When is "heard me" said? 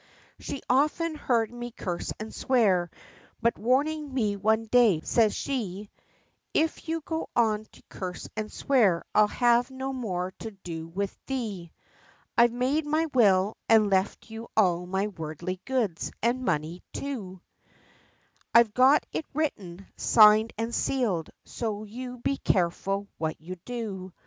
1.13-1.69